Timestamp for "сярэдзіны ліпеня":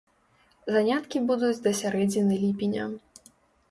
1.83-2.93